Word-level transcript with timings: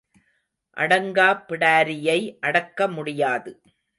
அடங்காப் 0.77 1.43
பிடாரியை 1.49 2.37
அடக்க 2.39 2.87
முடியாது. 2.87 3.53